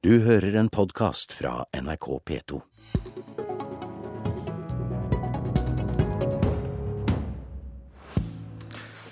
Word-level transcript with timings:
Du 0.00 0.14
hører 0.24 0.54
en 0.56 0.70
podkast 0.72 1.34
fra 1.36 1.66
NRK 1.76 2.06
P2. 2.24 2.58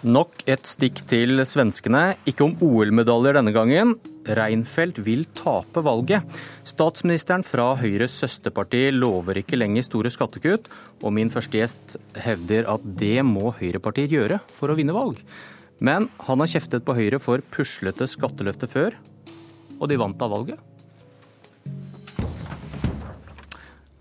Nok 0.09 0.47
et 0.49 0.65
stikk 0.65 1.03
til 1.11 1.43
svenskene. 1.45 2.15
Ikke 2.25 2.47
om 2.47 2.55
OL-medaljer 2.65 3.37
denne 3.37 3.53
gangen. 3.53 3.93
Reinfeldt 4.25 5.03
vil 5.05 5.27
tape 5.37 5.83
valget. 5.85 6.25
Statsministeren 6.65 7.45
fra 7.45 7.75
Høyres 7.77 8.17
søsterparti 8.23 8.87
lover 8.97 9.43
ikke 9.43 9.61
lenger 9.61 9.85
store 9.85 10.15
skattekutt, 10.15 10.73
og 11.05 11.13
min 11.19 11.29
første 11.29 11.61
gjest 11.61 11.99
hevder 12.25 12.65
at 12.73 12.89
det 13.05 13.19
må 13.29 13.53
høyrepartier 13.61 14.09
gjøre 14.17 14.41
for 14.57 14.73
å 14.73 14.79
vinne 14.81 14.97
valg. 14.97 15.21
Men 15.85 16.09
han 16.31 16.41
har 16.41 16.55
kjeftet 16.57 16.89
på 16.89 16.97
Høyre 16.97 17.21
for 17.21 17.45
puslete 17.53 18.09
skatteløfter 18.09 18.73
før, 18.73 18.97
og 19.77 19.93
de 19.93 20.01
vant 20.01 20.25
av 20.25 20.33
valget. 20.33 20.65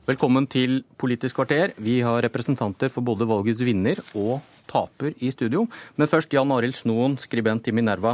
Velkommen 0.08 0.46
til 0.48 0.86
Politisk 0.96 1.36
kvarter. 1.36 1.74
Vi 1.84 1.98
har 2.00 2.22
representanter 2.24 2.88
for 2.88 3.04
både 3.04 3.26
valgets 3.28 3.60
vinner 3.60 4.00
og 4.16 4.38
taper 4.72 5.12
i 5.20 5.28
studio. 5.36 5.66
Men 6.00 6.08
først 6.08 6.32
Jan 6.32 6.54
Arild 6.56 6.78
Snoen, 6.78 7.18
skribent 7.20 7.66
i 7.68 7.74
Minerva. 7.76 8.14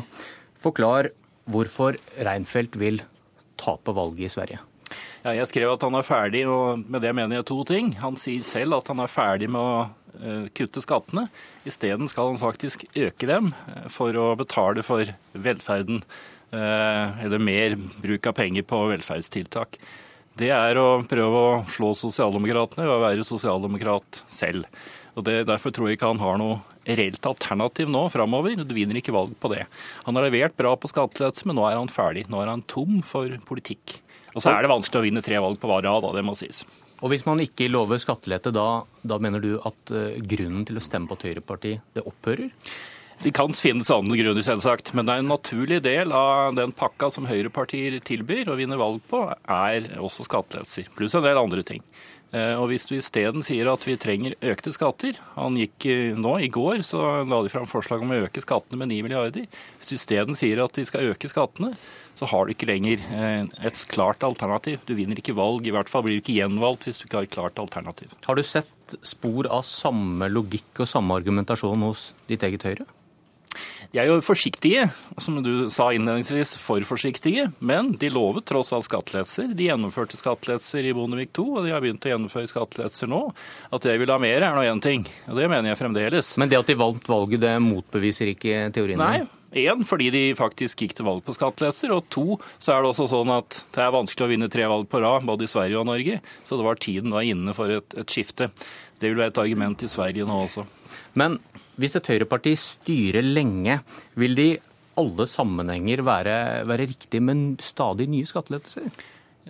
Forklar 0.57 1.11
hvorfor 1.45 1.99
Reinfeldt 2.17 2.79
vil 2.81 2.97
tape 3.61 3.93
valget 3.93 4.25
i 4.25 4.31
Sverige. 4.33 4.57
Ja, 5.21 5.35
jeg 5.37 5.45
skrev 5.51 5.75
at 5.75 5.85
han 5.85 5.93
er 5.99 6.07
ferdig, 6.07 6.41
og 6.49 6.81
med 6.81 7.05
det 7.05 7.11
mener 7.13 7.37
jeg 7.37 7.45
to 7.51 7.59
ting. 7.69 7.91
Han 8.01 8.17
sier 8.17 8.41
selv 8.47 8.79
at 8.79 8.89
han 8.89 9.03
er 9.03 9.11
ferdig 9.13 9.51
med 9.53 9.61
å 9.61 9.83
uh, 9.85 10.47
kutte 10.57 10.81
skattene. 10.81 11.27
Isteden 11.69 12.09
skal 12.09 12.31
han 12.31 12.41
faktisk 12.41 12.87
øke 12.89 13.29
dem 13.29 13.51
uh, 13.67 13.85
for 13.93 14.17
å 14.17 14.31
betale 14.39 14.81
for 14.81 15.13
velferden. 15.37 16.01
Uh, 16.49 17.21
eller 17.21 17.37
mer 17.37 17.77
bruk 18.01 18.31
av 18.33 18.35
penger 18.41 18.65
på 18.65 18.81
velferdstiltak 18.95 19.77
det 20.39 20.49
er 20.55 20.79
å 20.81 21.03
prøve 21.05 21.39
å 21.39 21.55
slå 21.69 21.91
sosialdemokratene 21.97 22.87
ved 22.87 22.95
å 22.95 23.01
være 23.03 23.25
sosialdemokrat 23.27 24.23
selv. 24.31 24.65
Og 25.13 25.25
det, 25.27 25.43
Derfor 25.49 25.73
tror 25.73 25.89
jeg 25.89 25.99
ikke 25.99 26.09
han 26.09 26.23
har 26.23 26.39
noe 26.41 26.61
reelt 26.83 27.25
alternativ 27.29 27.91
nå 27.91 28.07
framover. 28.11 28.57
Du 28.65 28.73
vinner 28.75 28.97
ikke 28.99 29.13
valg 29.13 29.35
på 29.39 29.51
det. 29.53 29.67
Han 30.07 30.17
har 30.17 30.25
levert 30.25 30.57
bra 30.57 30.73
på 30.75 30.89
skattelettelse, 30.89 31.45
men 31.49 31.59
nå 31.59 31.67
er 31.69 31.77
han 31.77 31.91
ferdig. 31.91 32.25
Nå 32.33 32.41
er 32.41 32.49
han 32.49 32.65
tom 32.65 33.03
for 33.05 33.29
politikk. 33.47 33.99
Og 34.33 34.41
så 34.41 34.55
er 34.55 34.65
det 34.65 34.73
vanskelig 34.73 35.03
å 35.03 35.05
vinne 35.05 35.21
tre 35.25 35.37
valg 35.43 35.59
på 35.61 35.69
hver 35.69 35.85
rad, 35.85 36.09
det 36.17 36.25
må 36.25 36.33
sies. 36.37 36.63
Og 37.03 37.11
Hvis 37.11 37.25
man 37.27 37.41
ikke 37.43 37.69
lover 37.69 37.99
skattelette, 38.01 38.53
da, 38.55 38.83
da 39.03 39.19
mener 39.21 39.43
du 39.43 39.57
at 39.59 39.93
uh, 39.93 40.15
grunnen 40.17 40.65
til 40.65 40.79
å 40.79 40.83
stemme 40.83 41.09
på 41.11 41.19
et 41.19 41.25
høyreparti, 41.29 41.75
det 41.93 42.05
opphører? 42.07 42.49
Det 43.21 43.31
kan 43.35 43.53
finnes 43.53 43.91
andre 43.93 44.17
grunner, 44.19 44.43
selvsagt, 44.43 44.93
men 44.97 45.05
det 45.07 45.13
er 45.13 45.21
en 45.21 45.31
naturlig 45.31 45.79
del 45.85 46.11
av 46.15 46.55
den 46.57 46.73
pakka 46.75 47.11
som 47.13 47.29
høyrepartier 47.29 47.99
tilbyr 48.03 48.49
og 48.51 48.59
vinner 48.59 48.81
valg 48.81 49.03
på, 49.11 49.21
er 49.45 49.93
også 50.01 50.25
skattelettelser. 50.27 50.89
Pluss 50.97 51.15
en 51.15 51.25
del 51.25 51.39
andre 51.39 51.63
ting. 51.67 51.85
Eh, 52.33 52.55
og 52.57 52.71
Hvis 52.71 52.87
du 52.89 52.95
isteden 52.97 53.45
sier 53.45 53.69
at 53.69 53.83
vi 53.85 53.93
trenger 54.01 54.33
økte 54.41 54.71
skatter 54.73 55.19
Han 55.35 55.57
gikk 55.59 55.85
eh, 55.85 56.15
nå, 56.17 56.31
i 56.41 56.49
går, 56.49 56.81
så 56.81 57.21
la 57.29 57.41
de 57.45 57.51
fram 57.53 57.67
forslag 57.69 58.01
om 58.01 58.13
å 58.15 58.23
øke 58.25 58.41
skattene 58.41 58.79
med 58.81 58.89
9 58.89 59.03
milliarder. 59.05 59.45
Hvis 59.77 59.91
du 59.91 59.93
isteden 59.99 60.37
sier 60.37 60.63
at 60.63 60.73
de 60.73 60.85
skal 60.89 61.11
øke 61.13 61.29
skattene, 61.29 61.75
så 62.17 62.29
har 62.29 62.45
du 62.45 62.55
ikke 62.55 62.69
lenger 62.71 63.05
eh, 63.13 63.45
et 63.69 63.83
klart 63.91 64.25
alternativ. 64.25 64.81
Du 64.89 64.95
vinner 64.97 65.21
ikke 65.21 65.37
valg, 65.37 65.67
i 65.67 65.75
hvert 65.75 65.91
fall 65.91 66.07
blir 66.07 66.17
du 66.17 66.23
ikke 66.23 66.39
gjenvalgt 66.39 66.89
hvis 66.89 67.03
du 67.03 67.05
ikke 67.05 67.21
har 67.21 67.29
et 67.29 67.37
klart 67.37 67.61
alternativ. 67.61 68.17
Har 68.25 68.39
du 68.39 68.43
sett 68.47 68.97
spor 69.05 69.49
av 69.53 69.61
samme 69.69 70.25
logikk 70.31 70.83
og 70.83 70.89
samme 70.89 71.21
argumentasjon 71.21 71.85
hos 71.85 72.11
ditt 72.29 72.45
eget 72.49 72.65
Høyre? 72.65 72.89
De 73.93 73.99
er 74.01 74.07
jo 74.09 74.15
forsiktige, 74.25 74.87
som 75.21 75.35
du 75.45 75.67
sa 75.69 75.91
innledningsvis, 75.93 76.55
for 76.57 76.81
forsiktige. 76.89 77.51
Men 77.61 77.91
de 78.01 78.09
lovet 78.09 78.47
tross 78.49 78.71
alt 78.73 78.87
skattelettelser. 78.87 79.51
De 79.53 79.67
gjennomførte 79.67 80.17
skattelettelser 80.17 80.87
i 80.89 80.95
Bondevik 80.97 81.29
II, 81.37 81.59
og 81.59 81.67
de 81.67 81.75
har 81.75 81.83
begynt 81.83 82.07
å 82.07 82.09
gjennomføre 82.09 82.49
skattelettelser 82.49 83.11
nå. 83.13 83.21
At 83.69 83.85
jeg 83.85 84.01
vil 84.01 84.09
ha 84.09 84.17
mer, 84.17 84.47
er 84.47 84.57
nå 84.57 84.65
én 84.65 84.81
ting. 84.81 85.05
Og 85.29 85.37
det 85.37 85.45
mener 85.45 85.69
jeg 85.69 85.81
fremdeles. 85.83 86.33
Men 86.41 86.49
det 86.49 86.57
at 86.63 86.73
de 86.73 86.79
vant 86.81 87.13
valget, 87.13 87.43
det 87.45 87.53
motbeviser 87.61 88.33
ikke 88.33 88.65
teorien? 88.73 88.97
Nei. 88.97 89.29
Én, 89.61 89.85
fordi 89.85 90.09
de 90.09 90.25
faktisk 90.33 90.81
gikk 90.81 90.97
til 90.97 91.05
valg 91.05 91.21
på 91.21 91.37
skattelettelser. 91.37 91.93
Og 91.93 92.09
to, 92.09 92.41
så 92.57 92.73
er 92.73 92.81
det 92.81 92.95
også 92.95 93.11
sånn 93.13 93.29
at 93.37 93.61
det 93.77 93.85
er 93.85 93.93
vanskelig 93.93 94.25
å 94.25 94.33
vinne 94.33 94.49
tre 94.49 94.65
valg 94.73 94.89
på 94.89 95.05
rad, 95.05 95.29
både 95.29 95.45
i 95.45 95.53
Sverige 95.53 95.83
og 95.83 95.91
Norge. 95.93 96.17
Så 96.41 96.57
det 96.57 96.65
var 96.65 96.81
tiden 96.81 97.13
var 97.13 97.29
inne 97.29 97.53
for 97.53 97.69
et, 97.77 97.93
et 97.93 98.09
skifte. 98.09 98.49
Det 98.97 99.11
vil 99.11 99.21
være 99.21 99.35
et 99.35 99.45
argument 99.45 99.85
i 99.85 99.91
Sverige 99.91 100.25
nå 100.25 100.45
også. 100.47 100.65
Men 101.21 101.37
hvis 101.79 101.97
et 101.97 102.11
høyreparti 102.13 102.53
styrer 102.59 103.25
lenge, 103.25 103.79
vil 104.19 104.37
de 104.37 104.47
alle 104.99 105.25
sammenhenger 105.29 106.03
være, 106.05 106.37
være 106.69 106.87
riktig 106.91 107.21
med 107.25 107.63
stadig 107.65 108.07
nye 108.11 108.29
skattelettelser? 108.29 108.91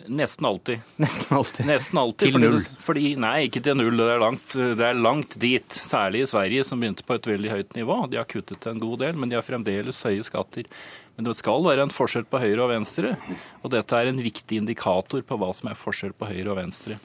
Nesten 0.09 0.45
alltid. 0.49 0.79
Nesten 0.97 1.37
alltid. 1.37 1.67
Nesten 1.69 1.99
alltid 2.01 2.31
til 2.33 2.41
null? 2.41 2.57
Fordi, 2.81 3.11
nei, 3.21 3.45
ikke 3.47 3.61
til 3.61 3.77
null. 3.77 3.93
Det 3.99 4.07
er, 4.09 4.21
langt, 4.23 4.55
det 4.57 4.87
er 4.87 4.97
langt 4.97 5.37
dit. 5.41 5.67
Særlig 5.69 6.23
i 6.23 6.29
Sverige, 6.31 6.65
som 6.65 6.81
begynte 6.81 7.05
på 7.05 7.19
et 7.19 7.29
veldig 7.29 7.51
høyt 7.51 7.77
nivå. 7.77 7.99
De 8.09 8.17
har 8.17 8.25
kuttet 8.29 8.65
en 8.69 8.81
god 8.81 9.03
del, 9.03 9.19
men 9.19 9.29
de 9.29 9.37
har 9.37 9.45
fremdeles 9.45 10.01
høye 10.07 10.25
skatter. 10.25 10.65
Men 11.13 11.27
det 11.27 11.35
skal 11.37 11.61
være 11.67 11.85
en 11.85 11.93
forskjell 11.93 12.25
på 12.25 12.41
høyre 12.41 12.65
og 12.65 12.71
venstre, 12.73 13.13
og 13.61 13.73
dette 13.75 13.99
er 13.99 14.09
en 14.09 14.21
viktig 14.25 14.63
indikator 14.63 15.21
på 15.27 15.37
hva 15.37 15.51
som 15.53 15.69
er 15.69 15.77
forskjell 15.77 16.15
på 16.17 16.31
høyre 16.31 16.55
og 16.55 16.57
venstre. 16.63 16.97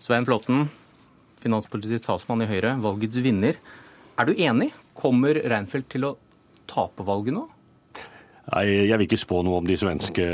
Svein 0.00 0.24
Flåtten, 0.26 0.64
finanspolitisk 1.44 2.06
talsmann 2.08 2.42
i 2.42 2.48
Høyre, 2.48 2.72
valgets 2.82 3.20
vinner. 3.22 3.60
Er 4.20 4.28
du 4.28 4.36
enig? 4.36 4.72
Kommer 4.98 5.38
Reinfeldt 5.48 5.88
til 5.94 6.04
å 6.04 6.16
tape 6.68 7.04
valget 7.06 7.36
nå? 7.36 7.46
Nei, 8.52 8.88
Jeg 8.90 8.98
vil 8.98 9.06
ikke 9.06 9.20
spå 9.22 9.40
noe 9.46 9.60
om 9.62 9.68
de 9.68 9.76
svenske 9.78 10.24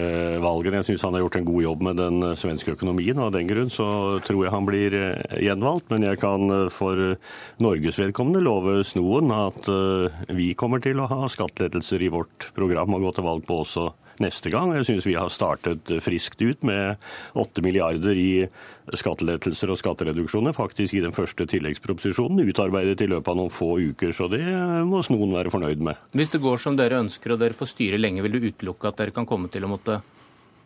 valgene. 0.43 0.81
Jeg 0.81 0.89
syns 0.89 1.05
han 1.07 1.15
har 1.15 1.23
gjort 1.23 1.37
en 1.39 1.47
god 1.47 1.63
jobb 1.63 1.85
med 1.87 2.01
den 2.01 2.25
svenske 2.41 2.73
økonomien. 2.75 3.19
og 3.21 3.29
Av 3.29 3.37
den 3.37 3.51
grunn 3.51 3.71
så 3.71 3.87
tror 4.25 4.47
jeg 4.47 4.55
han 4.55 4.67
blir 4.67 4.97
eh, 4.97 5.37
gjenvalgt. 5.45 5.91
Men 5.93 6.07
jeg 6.09 6.19
kan 6.23 6.51
eh, 6.51 6.65
for 6.73 7.19
Norges 7.63 8.01
vedkommende 8.01 8.43
love 8.43 8.81
Snoen 8.89 9.31
at 9.35 9.69
eh, 9.71 10.25
vi 10.35 10.55
kommer 10.59 10.83
til 10.83 10.99
å 10.99 11.11
ha 11.13 11.29
skattelettelser 11.31 12.03
i 12.03 12.11
vårt 12.11 12.49
program 12.57 12.97
og 12.97 13.07
gå 13.07 13.15
til 13.15 13.29
valg 13.29 13.47
på 13.47 13.61
også 13.63 13.91
neste 14.25 14.53
gang. 14.53 14.73
Jeg 14.77 14.89
syns 14.89 15.07
vi 15.09 15.17
har 15.19 15.31
startet 15.33 15.93
friskt 16.05 16.43
ut 16.43 16.65
med 16.67 16.99
8 17.39 17.65
milliarder 17.65 18.19
i 18.19 18.33
skattelettelser 18.97 19.73
og 19.73 19.81
skattereduksjoner, 19.81 20.57
faktisk 20.57 20.97
i 20.97 21.03
den 21.05 21.15
første 21.17 21.47
tilleggsproposisjonen, 21.51 22.45
utarbeidet 22.49 23.03
i 23.05 23.11
løpet 23.11 23.33
av 23.33 23.41
noen 23.41 23.53
få 23.53 23.75
uker. 23.91 24.15
Så 24.17 24.31
det 24.33 24.45
må 24.89 25.03
noen 25.13 25.35
være 25.37 25.53
fornøyd 25.55 25.83
med. 25.91 26.01
Hvis 26.17 26.33
det 26.35 26.43
går 26.45 26.63
som 26.63 26.79
dere 26.79 27.03
ønsker 27.03 27.35
og 27.35 27.43
dere 27.43 27.57
får 27.57 27.75
styre 27.75 28.01
lenge, 28.01 28.25
vil 28.25 28.39
du 28.39 28.49
utelukke 28.49 28.91
at 28.91 29.03
dere 29.03 29.15
kan 29.17 29.29
komme 29.29 29.53
til 29.53 29.67
å 29.67 29.73
måtte 29.73 30.01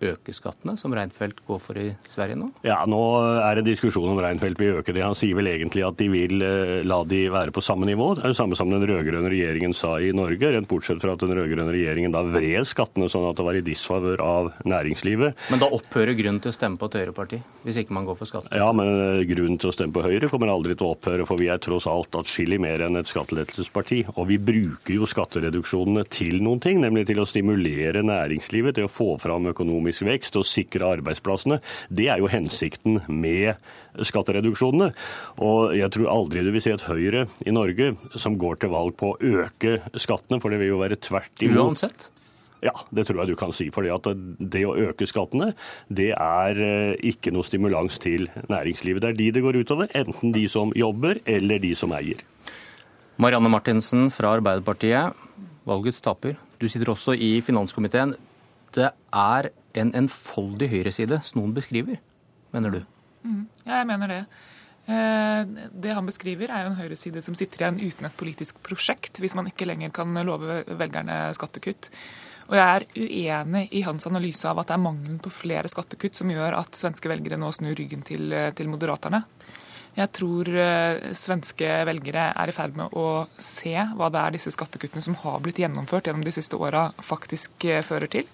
øke 0.03 0.35
skattene, 0.35 0.77
som 0.81 0.95
Reinfeldt 0.95 1.43
går 1.47 1.61
for 1.63 1.79
i 1.81 1.91
Sverige 2.11 2.39
nå? 2.39 2.51
Ja, 2.67 2.81
nå 2.89 3.01
er 3.43 3.59
det 3.59 3.67
diskusjon 3.71 4.11
om 4.13 4.21
Reinfeldt 4.23 4.61
vil 4.61 4.81
øke 4.81 4.95
det. 4.95 5.05
Han 5.05 5.17
sier 5.19 5.39
vel 5.39 5.51
egentlig 5.51 5.85
at 5.87 5.99
de 6.01 6.09
vil 6.13 6.45
eh, 6.47 6.81
la 6.87 7.03
de 7.09 7.25
være 7.33 7.55
på 7.55 7.65
samme 7.65 7.89
nivå. 7.89 8.13
Det 8.19 8.27
er 8.27 8.35
det 8.35 8.39
samme 8.39 8.59
som 8.59 8.71
den 8.73 8.85
rød-grønne 8.89 9.31
regjeringen 9.33 9.75
sa 9.77 9.95
i 10.03 10.13
Norge, 10.17 10.53
rent 10.55 10.71
bortsett 10.71 11.03
fra 11.03 11.15
at 11.17 11.23
den 11.25 11.35
rød-grønne 11.37 11.73
regjeringen 11.75 12.15
da 12.15 12.25
vred 12.27 12.69
skattene 12.69 13.09
sånn 13.13 13.29
at 13.31 13.39
det 13.39 13.47
var 13.47 13.59
i 13.59 13.65
disfavør 13.67 14.23
av 14.25 14.51
næringslivet. 14.69 15.39
Men 15.53 15.63
da 15.63 15.71
opphører 15.73 16.17
grunnen 16.19 16.43
til 16.43 16.53
å 16.53 16.57
stemme 16.57 16.81
på 16.81 16.91
et 16.91 16.99
høyreparti, 17.03 17.43
hvis 17.67 17.83
ikke 17.83 17.97
man 17.97 18.09
går 18.09 18.19
for 18.21 18.31
skattekutt? 18.31 18.59
Ja, 18.59 18.71
men 18.77 18.91
eh, 18.93 19.25
grunnen 19.31 19.61
til 19.63 19.73
å 19.73 19.77
stemme 19.77 19.95
på 19.97 20.05
Høyre 20.07 20.31
kommer 20.33 20.53
aldri 20.53 20.77
til 20.77 20.89
å 20.89 20.95
opphøre, 20.97 21.27
for 21.29 21.41
vi 21.41 21.51
er 21.53 21.63
tross 21.63 21.87
alt 21.91 22.17
atskillig 22.19 22.59
mer 22.63 22.87
enn 22.87 22.99
et 23.01 23.11
skattelettelsesparti. 23.11 24.03
Og 24.17 24.29
vi 24.31 24.39
bruker 24.43 24.97
jo 24.97 25.09
skattereduksjonene 25.09 26.05
til 26.13 26.41
noen 26.45 26.63
ting, 26.63 26.81
nemlig 26.83 27.07
til 27.11 27.23
å 27.23 27.29
stimulere 27.29 28.03
næringslivet 28.07 28.79
til 28.79 28.89
å 28.89 28.93
få 28.93 29.15
fram 29.23 29.51
økonomisk 29.53 29.92
økonomisk 29.93 30.09
vekst 30.09 30.37
og 30.37 30.47
sikre 30.47 30.89
arbeidsplassene. 30.99 31.61
Det 31.91 32.09
er 32.09 32.19
jo 32.21 32.31
hensikten 32.31 33.03
med 33.09 33.55
skattereduksjonene. 34.01 34.93
Og 35.39 35.77
jeg 35.77 35.91
tror 35.93 36.11
aldri 36.11 36.43
du 36.43 36.53
vil 36.53 36.63
se 36.63 36.73
et 36.73 36.87
Høyre 36.87 37.27
i 37.45 37.53
Norge 37.53 37.95
som 38.17 38.39
går 38.39 38.61
til 38.61 38.73
valg 38.73 38.97
på 38.97 39.13
å 39.13 39.19
øke 39.21 39.83
skattene, 39.97 40.41
for 40.41 40.51
det 40.51 40.61
vil 40.61 40.73
jo 40.75 40.81
være 40.81 40.97
tvert 40.97 41.43
imot. 41.43 41.73
Uansett? 41.73 42.11
Ja, 42.63 42.73
det 42.95 43.09
tror 43.09 43.23
jeg 43.23 43.33
du 43.33 43.37
kan 43.37 43.53
si. 43.53 43.71
For 43.75 43.83
det 43.83 44.65
å 44.65 44.77
øke 44.79 45.07
skattene, 45.07 45.53
det 45.91 46.13
er 46.15 46.61
eh, 46.63 46.95
ikke 47.11 47.33
noe 47.35 47.43
stimulans 47.43 47.99
til 47.99 48.29
næringslivet. 48.49 49.03
Det 49.03 49.11
er 49.11 49.19
de 49.19 49.31
det 49.35 49.43
går 49.43 49.59
utover. 49.65 49.91
Enten 49.99 50.33
de 50.33 50.47
som 50.49 50.71
jobber, 50.79 51.19
eller 51.27 51.59
de 51.59 51.75
som 51.75 51.91
eier. 51.97 52.23
Marianne 53.19 53.51
Martinsen 53.51 54.09
fra 54.15 54.37
Arbeiderpartiet, 54.39 55.19
valgets 55.67 56.01
taper. 56.03 56.39
Du 56.63 56.69
sitter 56.71 56.95
også 56.95 57.17
i 57.19 57.41
finanskomiteen. 57.43 58.15
Det 58.73 58.89
er 58.89 59.51
en 59.81 59.93
enfoldig 60.03 60.69
høyreside 60.73 61.21
Snoen 61.27 61.55
beskriver, 61.57 62.01
mener 62.55 62.75
du? 62.75 62.81
Mm, 63.23 63.47
ja, 63.65 63.79
jeg 63.79 63.89
mener 63.91 64.13
det. 64.13 64.25
Eh, 64.91 65.69
det 65.71 65.95
han 65.95 66.09
beskriver, 66.09 66.51
er 66.51 66.65
jo 66.65 66.73
en 66.73 66.81
høyreside 66.81 67.23
som 67.23 67.37
sitter 67.39 67.63
igjen 67.63 67.81
uten 67.83 68.09
et 68.09 68.19
politisk 68.19 68.59
prosjekt, 68.67 69.21
hvis 69.23 69.37
man 69.39 69.49
ikke 69.51 69.69
lenger 69.69 69.95
kan 69.95 70.17
love 70.27 70.63
velgerne 70.67 71.25
skattekutt. 71.39 71.93
Og 72.51 72.59
jeg 72.59 72.67
er 72.67 72.87
uenig 72.99 73.69
i 73.79 73.85
hans 73.87 74.09
analyse 74.11 74.49
av 74.51 74.59
at 74.61 74.73
det 74.73 74.77
er 74.77 74.83
mangelen 74.83 75.21
på 75.23 75.31
flere 75.33 75.71
skattekutt 75.71 76.19
som 76.19 76.31
gjør 76.33 76.59
at 76.59 76.77
svenske 76.77 77.09
velgere 77.09 77.39
nå 77.41 77.53
snur 77.55 77.77
ryggen 77.79 78.03
til, 78.05 78.35
til 78.59 78.69
Moderaterne. 78.69 79.23
Jeg 79.93 80.09
tror 80.17 80.49
uh, 80.57 81.13
svenske 81.17 81.69
velgere 81.85 82.31
er 82.33 82.49
i 82.49 82.55
ferd 82.57 82.79
med 82.79 82.95
å 82.97 83.27
se 83.37 83.75
hva 83.77 84.09
det 84.13 84.21
er 84.23 84.37
disse 84.39 84.53
skattekuttene 84.55 85.05
som 85.05 85.19
har 85.21 85.41
blitt 85.45 85.61
gjennomført 85.61 86.09
gjennom 86.09 86.25
de 86.25 86.33
siste 86.33 86.57
åra, 86.57 86.87
faktisk 87.05 87.69
uh, 87.69 87.83
fører 87.85 88.09
til. 88.13 88.29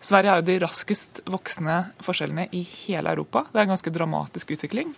Sverige 0.00 0.32
har 0.32 0.40
jo 0.40 0.48
de 0.48 0.60
raskest 0.62 1.20
voksende 1.28 1.82
forskjellene 2.04 2.46
i 2.56 2.62
hele 2.64 3.12
Europa. 3.12 3.44
Det 3.50 3.60
er 3.60 3.66
en 3.66 3.74
ganske 3.74 3.92
dramatisk 3.92 4.54
utvikling. 4.56 4.94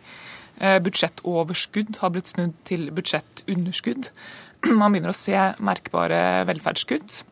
Eh, 0.62 0.78
budsjettoverskudd 0.84 1.98
har 2.02 2.12
blitt 2.14 2.30
snudd 2.30 2.54
til 2.68 2.90
budsjettunderskudd. 2.94 4.12
Man 4.80 4.94
begynner 4.94 5.10
å 5.10 5.16
se 5.16 5.38
merkbare 5.58 6.22
velferdskutt. 6.46 7.22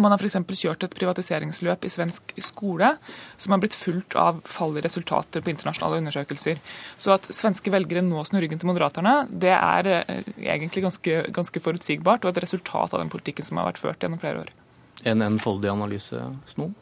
Man 0.00 0.10
har 0.10 0.18
f.eks. 0.18 0.40
kjørt 0.58 0.82
et 0.86 0.94
privatiseringsløp 0.96 1.84
i 1.86 1.90
svensk 1.92 2.32
skole 2.42 2.88
som 3.38 3.54
har 3.54 3.60
blitt 3.62 3.76
fulgt 3.78 4.16
av 4.18 4.40
fall 4.48 4.74
i 4.74 4.82
resultater 4.82 5.44
på 5.44 5.52
internasjonale 5.52 6.00
undersøkelser. 6.02 6.58
Så 6.98 7.14
at 7.14 7.28
svenske 7.30 7.70
velgere 7.70 8.02
nå 8.02 8.24
snur 8.26 8.42
ryggen 8.42 8.58
til 8.58 8.72
Moderaterna, 8.72 9.20
det 9.30 9.52
er 9.54 9.90
eh, 9.92 10.32
egentlig 10.56 10.86
ganske, 10.88 11.20
ganske, 11.36 11.62
forutsigbart 11.62 12.24
og 12.24 12.32
et 12.32 12.42
resultat 12.46 12.96
av 12.96 13.04
den 13.04 13.12
politikken 13.12 13.46
som 13.46 13.60
har 13.60 13.70
vært 13.70 13.82
ført 13.84 14.02
gjennom 14.02 14.22
flere 14.22 14.46
år. 14.46 14.50
En 15.04 15.22
enfoldig 15.22 15.70
analyse, 15.70 16.24
Sno? 16.50 16.72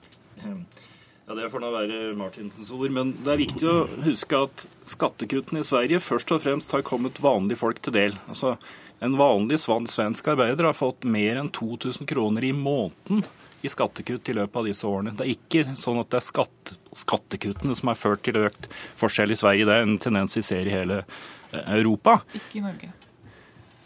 Ja, 0.43 1.35
Det 1.39 1.49
får 1.53 1.63
nå 1.63 1.69
være 1.73 1.99
Martinsens 2.19 2.71
ord, 2.75 2.91
men 2.91 3.13
det 3.23 3.31
er 3.33 3.41
viktig 3.41 3.69
å 3.71 3.87
huske 4.05 4.41
at 4.49 4.65
skattekuttene 4.91 5.63
i 5.63 5.67
Sverige 5.67 6.03
først 6.03 6.33
og 6.35 6.43
fremst 6.45 6.75
har 6.75 6.83
kommet 6.87 7.21
vanlige 7.23 7.61
folk 7.63 7.79
til 7.81 7.95
del. 7.95 8.17
Altså, 8.27 8.57
en 9.03 9.15
vanlig 9.19 9.61
svensk 9.63 10.29
arbeider 10.35 10.69
har 10.69 10.77
fått 10.79 11.07
mer 11.09 11.39
enn 11.41 11.51
2000 11.55 12.07
kroner 12.11 12.45
i 12.47 12.53
måneden 12.55 13.23
i 13.63 13.71
skattekutt 13.71 14.29
i 14.29 14.35
løpet 14.35 14.59
av 14.59 14.67
disse 14.67 14.87
årene. 14.87 15.15
Det 15.15 15.25
er 15.25 15.33
ikke 15.37 15.77
sånn 15.79 16.01
at 16.03 16.11
det 16.11 16.19
er 16.19 16.27
skatt, 16.27 16.75
skattekuttene 16.99 17.77
som 17.79 17.93
har 17.93 17.99
ført 17.99 18.25
til 18.27 18.41
økt 18.43 18.67
forskjell 18.99 19.35
i 19.35 19.39
Sverige. 19.39 19.69
Det 19.69 19.77
er 19.77 19.87
en 19.87 19.99
tendens 20.03 20.35
vi 20.39 20.43
ser 20.47 20.67
i 20.67 20.75
hele 20.75 21.01
eh, 21.05 21.73
Europa. 21.79 22.19
Ikke 22.35 22.59
i 22.59 22.65
Norge. 22.67 22.91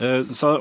Eh, 0.01 0.33
så 0.37 0.57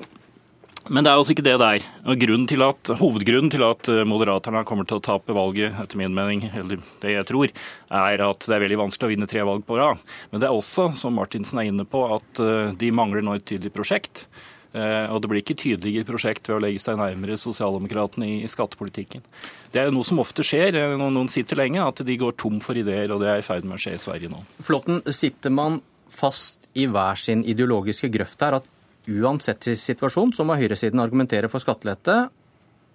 men 0.90 1.06
det 1.06 1.12
er 1.12 1.18
altså 1.18 1.34
ikke 1.34 1.46
det 1.46 1.58
der. 1.62 1.86
Og 2.06 2.26
til 2.50 2.64
at, 2.66 2.92
Hovedgrunnen 3.00 3.52
til 3.52 3.64
at 3.66 3.90
eh, 3.90 4.04
Moderaterna 4.06 4.64
kommer 4.68 4.86
til 4.86 5.00
å 5.00 5.04
tape 5.04 5.34
valget, 5.34 5.74
etter 5.82 5.98
min 5.98 6.14
mening, 6.14 6.46
eller 6.54 6.82
det 7.02 7.16
jeg 7.16 7.28
tror, 7.30 7.54
er 7.90 8.26
at 8.26 8.46
det 8.46 8.56
er 8.56 8.66
veldig 8.66 8.82
vanskelig 8.84 9.08
å 9.08 9.14
vinne 9.14 9.30
tre 9.30 9.46
valg 9.48 9.66
på 9.66 9.80
rad. 9.80 10.02
Men 10.32 10.44
det 10.44 10.50
er 10.50 10.58
også, 10.58 10.92
som 11.00 11.18
Martinsen 11.18 11.62
er 11.62 11.72
inne 11.72 11.88
på, 11.90 12.04
at 12.18 12.44
eh, 12.44 12.76
de 12.78 12.92
mangler 12.94 13.26
nå 13.26 13.38
et 13.38 13.48
tydelig 13.48 13.74
prosjekt. 13.74 14.28
Eh, 14.76 15.08
og 15.08 15.22
det 15.24 15.32
blir 15.32 15.42
ikke 15.42 15.58
tydeligere 15.58 16.10
prosjekt 16.10 16.50
ved 16.50 16.58
å 16.58 16.62
legge 16.66 16.84
seg 16.84 17.00
nærmere 17.00 17.40
sosialdemokratene 17.40 18.28
i 18.42 18.52
skattepolitikken. 18.52 19.24
Det 19.72 19.82
er 19.82 19.94
noe 19.96 20.06
som 20.08 20.20
ofte 20.20 20.44
skjer 20.46 20.76
når 21.00 21.10
noen 21.16 21.32
sitter 21.32 21.64
lenge, 21.64 21.82
at 21.82 22.04
de 22.06 22.20
går 22.20 22.36
tom 22.42 22.62
for 22.64 22.78
ideer, 22.78 23.10
og 23.16 23.24
det 23.24 23.32
er 23.32 23.42
i 23.42 23.48
ferd 23.48 23.66
med 23.66 23.80
å 23.80 23.84
skje 23.86 23.96
i 23.96 24.04
Sverige 24.04 24.32
nå. 24.32 24.44
Flåtten, 24.60 25.02
sitter 25.16 25.54
man 25.56 25.80
fast 26.12 26.68
i 26.76 26.90
hver 26.92 27.18
sin 27.20 27.42
ideologiske 27.48 28.12
grøft 28.12 28.44
her? 28.44 28.60
At 28.60 28.68
uansett 29.10 29.68
situasjon 29.80 30.34
så 30.36 30.46
må 30.48 30.58
høyresiden 30.60 31.04
argumentere 31.04 31.50
for 31.52 31.64
skattelette. 31.64 32.26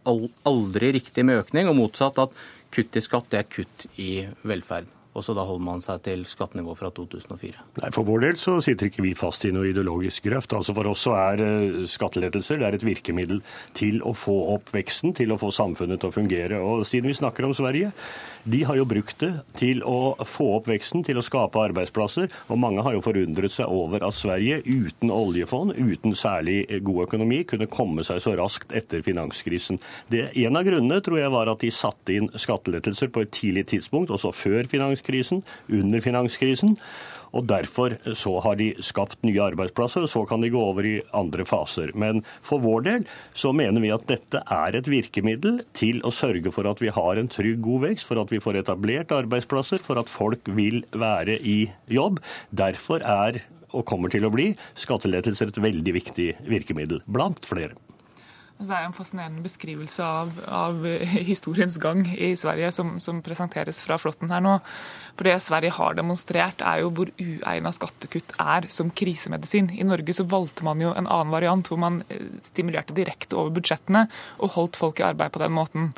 Aldri 0.09 0.95
riktig 0.97 1.27
med 1.27 1.43
økning, 1.43 1.69
og 1.69 1.79
motsatt 1.79 2.19
at 2.23 2.35
kutt 2.75 2.97
i 2.97 3.05
skatt 3.05 3.29
det 3.33 3.43
er 3.43 3.51
kutt 3.51 3.87
i 4.01 4.13
velferd. 4.47 4.89
Og 5.21 5.27
så 5.27 5.35
da 5.37 5.45
holder 5.45 5.67
man 5.67 5.83
seg 5.85 6.01
til 6.07 6.25
skattenivået 6.29 6.81
fra 6.81 6.89
2004. 6.97 7.67
Nei, 7.83 7.91
For 7.93 8.09
vår 8.09 8.25
del 8.25 8.39
så 8.41 8.57
sitter 8.65 8.89
ikke 8.89 9.05
vi 9.05 9.13
fast 9.19 9.45
i 9.45 9.53
noe 9.53 9.69
ideologisk 9.69 10.25
grøft. 10.31 10.55
Altså 10.57 10.73
For 10.77 10.89
oss 10.89 11.05
så 11.05 11.17
er 11.19 11.45
eh, 11.45 11.81
skattelettelser 11.91 12.61
det 12.61 12.69
er 12.71 12.79
et 12.79 12.87
virkemiddel 12.87 13.43
til 13.77 14.01
å 14.07 14.15
få 14.17 14.39
opp 14.55 14.73
veksten, 14.73 15.13
til 15.17 15.35
å 15.35 15.41
få 15.41 15.53
samfunnet 15.53 16.01
til 16.01 16.09
å 16.09 16.17
fungere. 16.17 16.61
Og 16.65 16.87
siden 16.89 17.13
vi 17.13 17.19
snakker 17.21 17.45
om 17.45 17.53
Sverige, 17.57 17.93
de 18.49 18.63
har 18.65 18.79
jo 18.79 18.87
brukt 18.89 19.19
det 19.21 19.31
til 19.59 19.83
å 19.85 20.15
få 20.25 20.47
opp 20.57 20.71
veksten, 20.71 21.05
til 21.05 21.21
å 21.21 21.25
skape 21.25 21.61
arbeidsplasser. 21.61 22.31
Og 22.49 22.61
mange 22.63 22.85
har 22.87 22.97
jo 22.97 23.05
forundret 23.05 23.53
seg 23.53 23.69
over 23.69 24.07
at 24.07 24.17
Sverige 24.17 24.63
uten 24.65 25.13
oljefond, 25.13 25.77
uten 25.77 26.17
særlig 26.17 26.63
god 26.87 27.05
økonomi, 27.09 27.43
kunne 27.49 27.69
komme 27.71 28.05
seg 28.07 28.23
så 28.25 28.33
raskt 28.41 28.73
etter 28.77 29.05
finanskrisen. 29.05 29.81
Det, 30.09 30.31
en 30.47 30.57
av 30.57 30.65
grunnene 30.65 31.03
tror 31.05 31.21
jeg 31.21 31.35
var 31.37 31.53
at 31.53 31.61
de 31.61 31.73
satte 31.75 32.17
inn 32.17 32.31
skattelettelser 32.33 33.13
på 33.13 33.27
et 33.27 33.35
tidlig 33.37 33.67
tidspunkt, 33.75 34.13
også 34.15 34.33
før 34.33 34.71
finanskrisen, 35.11 35.43
under 35.69 36.01
finanskrisen. 36.01 36.77
Og 37.31 37.47
Derfor 37.47 37.95
så 38.19 38.41
har 38.43 38.57
de 38.59 38.75
skapt 38.83 39.23
nye 39.23 39.39
arbeidsplasser, 39.39 40.03
og 40.03 40.11
så 40.11 40.25
kan 40.27 40.41
de 40.41 40.51
gå 40.51 40.59
over 40.59 40.83
i 40.83 41.01
andre 41.15 41.45
faser. 41.47 41.93
Men 41.95 42.25
for 42.43 42.59
vår 42.59 42.83
del 42.83 43.05
så 43.33 43.53
mener 43.53 43.81
vi 43.81 43.93
at 43.95 44.07
dette 44.09 44.43
er 44.43 44.75
et 44.75 44.89
virkemiddel 44.91 45.63
til 45.73 46.01
å 46.03 46.11
sørge 46.11 46.51
for 46.51 46.67
at 46.67 46.83
vi 46.83 46.91
har 46.91 47.17
en 47.17 47.31
trygg, 47.31 47.61
god 47.63 47.87
vekst, 47.87 48.07
for 48.09 48.19
at 48.19 48.33
vi 48.35 48.43
får 48.43 48.59
etablert 48.65 49.15
arbeidsplasser, 49.15 49.79
for 49.79 50.01
at 50.01 50.11
folk 50.11 50.51
vil 50.51 50.83
være 50.91 51.39
i 51.39 51.71
jobb. 51.87 52.19
Derfor 52.51 53.07
er 53.07 53.45
og 53.71 53.87
kommer 53.87 54.11
til 54.11 54.27
å 54.27 54.33
bli 54.35 54.49
skattelettelser 54.75 55.53
et 55.53 55.63
veldig 55.63 55.95
viktig 55.95 56.33
virkemiddel, 56.51 57.05
blant 57.07 57.47
flere. 57.47 57.79
Altså, 58.61 58.75
det 58.75 58.77
er 58.77 58.89
en 58.91 58.93
fascinerende 58.93 59.41
beskrivelse 59.41 60.05
av, 60.05 60.35
av 60.53 60.83
historiens 61.31 61.79
gang 61.81 62.03
i 62.13 62.35
Sverige 62.37 62.69
som, 62.77 62.99
som, 63.01 63.23
presenteres 63.25 63.79
fra 63.81 63.97
Flåtten 63.97 64.29
her 64.29 64.43
nå. 64.45 64.59
For 65.17 65.25
det 65.25 65.39
Sverige 65.41 65.73
har 65.79 65.97
demonstrert, 65.97 66.61
er 66.61 66.83
jo 66.83 66.91
hvor 66.93 67.09
uegna 67.17 67.73
skattekutt 67.73 68.35
er 68.37 68.69
som 68.69 68.93
krisemedisin. 68.93 69.71
I 69.73 69.87
Norge 69.89 70.13
så 70.13 70.29
valgte 70.29 70.67
man 70.69 70.85
jo 70.85 70.93
en 70.93 71.09
annen 71.09 71.33
variant, 71.33 71.73
hvor 71.73 71.81
man 71.81 72.03
eh, 72.13 72.27
stimulerte 72.45 72.93
direkte 72.93 73.39
over 73.41 73.57
budsjettene 73.57 74.05
og 74.45 74.53
holdt 74.59 74.77
folk 74.83 75.01
i 75.01 75.09
arbeid 75.09 75.33
på 75.33 75.41
den 75.41 75.57
måten. 75.57 75.89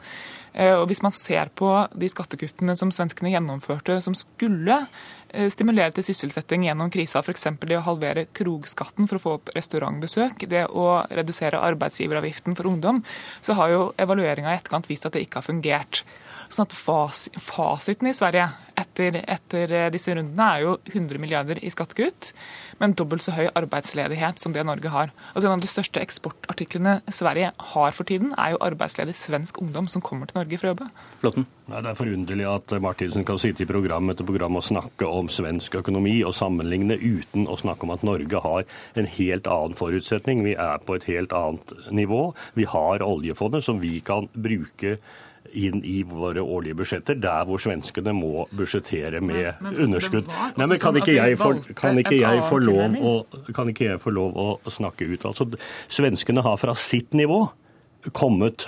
Eh, 0.53 0.75
og 0.77 0.87
Hvis 0.91 1.03
man 1.03 1.15
ser 1.17 1.51
på 1.57 1.71
de 1.95 2.09
skattekuttene 2.11 2.77
som 2.77 2.93
svenskene 2.93 3.33
gjennomførte, 3.33 3.99
som 4.05 4.17
skulle 4.17 4.83
eh, 5.31 5.49
stimulere 5.53 5.95
til 5.97 6.07
sysselsetting 6.11 6.67
gjennom 6.67 6.93
krisa, 6.93 7.23
f.eks. 7.25 7.49
det 7.65 7.79
å 7.79 7.87
halvere 7.87 8.27
krogskatten 8.37 9.09
for 9.09 9.19
å 9.19 9.25
få 9.25 9.37
opp 9.39 9.55
restaurantbesøk, 9.57 10.47
det 10.51 10.67
å 10.69 11.05
redusere 11.11 11.63
arbeidsgiveravgiften 11.73 12.59
for 12.59 12.69
ungdom, 12.73 13.03
så 13.41 13.57
har 13.59 13.73
jo 13.73 13.87
evalueringa 14.01 14.53
i 14.53 14.61
etterkant 14.61 14.91
vist 14.91 15.09
at 15.09 15.17
det 15.17 15.25
ikke 15.27 15.41
har 15.41 15.49
fungert. 15.49 16.05
Sånn 16.53 16.69
at 16.69 16.75
Fasiten 16.77 18.11
i 18.11 18.13
Sverige 18.13 18.51
etter, 18.77 19.17
etter, 19.31 19.73
disse 19.93 20.13
rundene 20.13 20.47
er 20.55 20.65
jo 20.65 20.75
100 20.91 21.21
milliarder 21.21 21.61
i 21.65 21.71
skattekutt, 21.73 22.33
men 22.81 22.93
dobbelt 22.99 23.25
så 23.25 23.35
høy 23.37 23.47
arbeidsledighet 23.57 24.41
som 24.41 24.53
det 24.53 24.65
Norge 24.69 24.93
har. 24.93 25.15
Altså 25.33 25.49
En 25.49 25.55
av 25.57 25.63
de 25.65 25.71
største 25.71 26.03
eksportartiklene 26.03 26.99
Sverige 27.13 27.53
har 27.73 27.97
for 27.97 28.09
tiden, 28.09 28.35
er 28.37 28.55
jo 28.55 28.61
arbeidsledig 28.65 29.15
svensk 29.17 29.63
ungdom 29.63 29.89
som 29.93 30.05
kommer 30.05 30.29
til 30.29 30.41
Norge 30.43 30.61
for 30.61 30.69
å 30.69 30.75
jobbe. 30.75 30.91
Flåtten. 31.23 31.49
Nei, 31.73 31.81
det 31.81 31.93
er 31.93 32.01
forunderlig 32.03 32.49
at 32.51 32.77
Martinsen 32.85 33.25
kan 33.25 33.41
sitte 33.41 33.65
i 33.65 33.71
program 33.71 34.13
etter 34.13 34.29
program 34.29 34.61
og 34.61 34.67
snakke 34.67 35.09
om 35.09 35.33
svensk 35.33 35.79
økonomi 35.81 36.19
og 36.27 36.37
sammenligne 36.37 36.99
uten 37.01 37.49
å 37.49 37.57
snakke 37.61 37.89
om 37.89 37.95
at 37.97 38.05
Norge 38.05 38.45
har 38.45 38.69
en 38.99 39.13
helt 39.17 39.49
annen 39.49 39.79
forutsetning. 39.79 40.45
Vi 40.45 40.57
er 40.59 40.85
på 40.85 40.99
et 40.99 41.09
helt 41.09 41.33
annet 41.37 41.77
nivå. 41.89 42.25
Vi 42.59 42.69
har 42.69 43.05
oljefondet 43.07 43.65
som 43.65 43.81
vi 43.81 44.01
kan 44.05 44.29
bruke 44.35 44.99
inn 45.53 45.83
i 45.85 46.03
våre 46.07 46.43
årlige 46.43 46.79
budsjetter, 46.81 47.19
der 47.21 47.47
hvor 47.49 47.61
svenskene 47.63 48.15
må 48.17 48.47
budsjettere 48.57 49.21
med 49.21 49.41
men, 49.43 49.57
men, 49.67 49.81
underskudd. 49.87 50.31
Nei, 50.57 50.67
men 50.67 50.79
kan 50.79 50.93
sånn 50.93 51.01
ikke, 51.03 51.17
jeg 51.19 51.41
få, 51.41 51.51
kan, 51.79 51.99
ikke 52.01 52.19
jeg 52.21 52.45
få 52.49 52.61
lov 52.63 52.97
å, 52.97 53.15
kan 53.57 53.73
ikke 53.73 53.91
jeg 53.91 54.03
få 54.03 54.15
lov 54.15 54.39
å 54.39 54.73
snakke 54.73 55.09
ut? 55.11 55.27
Altså, 55.29 55.49
Svenskene 55.93 56.45
har 56.45 56.57
fra 56.61 56.77
sitt 56.79 57.17
nivå 57.19 57.45
kommet 58.17 58.67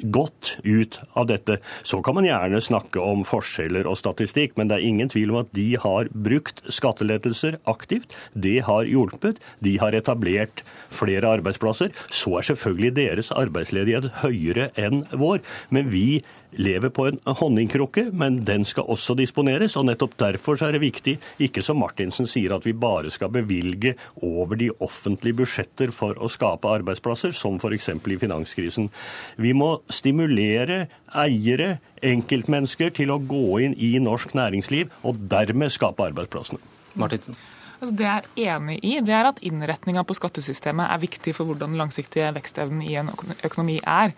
godt 0.00 0.56
ut 0.64 0.98
av 1.16 1.28
dette. 1.30 1.58
Så 1.86 2.02
kan 2.04 2.16
man 2.18 2.26
gjerne 2.28 2.60
snakke 2.62 3.02
om 3.02 3.24
forskjeller 3.26 3.88
og 3.88 3.98
statistikk, 4.00 4.56
men 4.56 4.70
det 4.70 4.78
er 4.78 4.88
ingen 4.88 5.10
tvil 5.12 5.32
om 5.32 5.42
at 5.42 5.52
de 5.56 5.68
har 5.80 6.10
brukt 6.12 6.62
skattelettelser 6.72 7.58
aktivt. 7.70 8.14
Det 8.34 8.58
har 8.68 8.88
hjulpet. 8.88 9.40
De 9.64 9.76
har 9.82 9.96
etablert 9.96 10.64
flere 10.94 11.36
arbeidsplasser. 11.38 11.94
Så 12.10 12.38
er 12.38 12.50
selvfølgelig 12.50 12.94
deres 12.96 13.32
arbeidsledighet 13.34 14.10
høyere 14.22 14.70
enn 14.80 15.02
vår. 15.16 15.42
Men 15.74 15.90
vi 15.92 16.22
lever 16.56 16.88
på 16.88 17.06
en 17.06 17.18
honningkrukke, 17.38 18.08
men 18.16 18.40
den 18.48 18.64
skal 18.68 18.88
også 18.92 19.16
disponeres. 19.18 19.76
og 19.76 19.86
Nettopp 19.88 20.16
derfor 20.20 20.60
er 20.62 20.76
det 20.76 20.82
viktig, 20.84 21.16
ikke 21.42 21.62
som 21.64 21.80
Martinsen 21.80 22.28
sier, 22.30 22.54
at 22.56 22.66
vi 22.66 22.72
bare 22.72 23.10
skal 23.12 23.32
bevilge 23.32 23.94
over 24.22 24.56
de 24.56 24.70
offentlige 24.80 25.40
budsjetter 25.42 25.92
for 25.94 26.18
å 26.18 26.30
skape 26.32 26.70
arbeidsplasser, 26.78 27.34
som 27.36 27.60
f.eks. 27.60 27.90
i 27.90 28.18
finanskrisen. 28.20 28.90
Vi 29.36 29.52
må 29.52 29.76
stimulere 29.92 30.86
eiere, 31.16 31.76
enkeltmennesker, 32.04 32.92
til 32.96 33.12
å 33.14 33.20
gå 33.22 33.60
inn 33.66 33.76
i 33.78 33.96
norsk 34.02 34.34
næringsliv, 34.36 34.90
og 35.06 35.20
dermed 35.30 35.74
skape 35.74 36.10
arbeidsplassene. 36.10 36.62
Martinsen. 36.96 37.36
Altså 37.76 37.92
det 37.92 38.06
jeg 38.06 38.22
er 38.46 38.54
enig 38.54 38.76
i, 38.80 38.94
det 39.04 39.12
er 39.12 39.28
at 39.28 39.40
innretninga 39.44 40.00
på 40.08 40.16
skattesystemet 40.16 40.88
er 40.88 41.00
viktig 41.02 41.34
for 41.36 41.48
hvordan 41.48 41.74
den 41.74 41.80
langsiktige 41.80 42.30
vekstevnen 42.32 42.80
i 42.86 42.94
en 42.96 43.10
økonomi 43.44 43.76
er. 43.82 44.14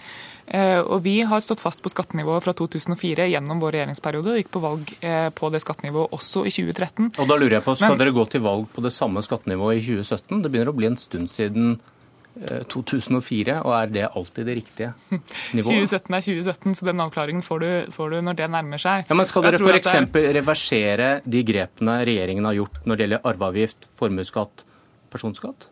Eh, 0.47 0.79
og 0.79 1.03
Vi 1.05 1.17
har 1.27 1.43
stått 1.43 1.63
fast 1.65 1.83
på 1.83 1.91
skattenivået 1.91 2.47
fra 2.47 2.55
2004 2.55 3.27
gjennom 3.33 3.59
vår 3.63 3.75
regjeringsperiode 3.75 4.33
og 4.33 4.39
gikk 4.39 4.53
på 4.55 4.63
valg 4.63 4.95
eh, 5.03 5.29
på 5.35 5.51
det 5.51 5.63
skattenivået 5.65 6.15
også 6.15 6.47
i 6.47 6.55
2013. 6.55 7.13
Og 7.19 7.27
da 7.27 7.35
lurer 7.35 7.59
jeg 7.59 7.67
på, 7.67 7.75
Skal 7.75 7.97
Men, 7.97 8.03
dere 8.05 8.15
gå 8.15 8.27
til 8.31 8.47
valg 8.47 8.71
på 8.75 8.85
det 8.87 8.95
samme 8.95 9.25
skattenivået 9.27 9.83
i 9.83 9.87
2017? 9.91 10.43
Det 10.45 10.53
begynner 10.53 10.71
å 10.71 10.79
bli 10.79 10.93
en 10.93 11.01
stund 11.01 11.35
siden 11.35 11.81
2004, 12.73 13.55
eh, 13.55 13.63
og 13.65 13.75
er 13.77 13.95
det 13.95 14.05
alltid 14.09 14.49
det 14.49 14.59
riktige 14.61 14.91
nivået? 15.57 15.89
2017 15.89 16.19
er 16.19 16.27
2017, 16.27 16.77
så 16.79 16.89
den 16.91 17.03
avklaringen 17.05 17.45
får 17.45 17.65
du, 17.65 17.71
får 17.95 18.15
du 18.15 18.21
når 18.29 18.39
det 18.43 18.51
nærmer 18.55 18.83
seg. 18.83 19.09
Ja, 19.09 19.19
men 19.19 19.31
Skal 19.31 19.49
dere 19.49 19.63
f.eks. 19.63 19.95
Er... 19.95 20.31
reversere 20.39 21.11
de 21.25 21.43
grepene 21.47 21.99
regjeringen 22.09 22.47
har 22.49 22.61
gjort 22.61 22.79
når 22.85 22.95
det 22.95 23.07
gjelder 23.07 23.27
arveavgift, 23.33 23.91
formuesskatt, 23.99 24.65
personskatt? 25.13 25.71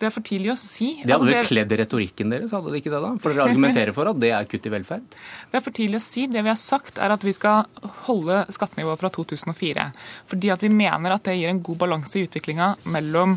Det 0.00 0.08
er 0.08 0.12
for 0.14 0.24
tidlig 0.24 0.48
å 0.54 0.56
si. 0.56 0.94
Det 1.02 1.12
hadde 1.12 1.26
Altså, 1.26 1.28
vel 1.28 1.48
kledd 1.50 1.72
retorikken 1.76 2.30
deres, 2.32 2.52
hadde 2.56 2.70
det 2.72 2.78
ikke 2.80 2.92
det 2.94 3.00
da? 3.04 3.10
For 3.20 3.36
dere 3.36 3.48
argumenterer 3.50 3.92
for 3.92 4.08
at 4.08 4.20
det 4.22 4.30
er 4.32 4.46
kutt 4.48 4.64
i 4.64 4.72
velferd? 4.72 5.16
Det 5.52 5.58
er 5.58 5.64
for 5.66 5.76
tidlig 5.76 5.98
å 5.98 6.04
si. 6.04 6.24
Det 6.30 6.40
vi 6.46 6.48
har 6.48 6.56
sagt, 6.56 6.96
er 6.96 7.12
at 7.12 7.26
vi 7.26 7.34
skal 7.36 7.66
holde 8.06 8.38
skattenivået 8.48 9.02
fra 9.02 9.10
2004. 9.12 9.90
Fordi 10.30 10.52
at 10.54 10.64
vi 10.64 10.70
mener 10.72 11.12
at 11.12 11.26
det 11.28 11.36
gir 11.36 11.52
en 11.52 11.60
god 11.66 11.82
balanse 11.82 12.16
i 12.16 12.24
utviklinga 12.24 12.70
mellom 12.96 13.36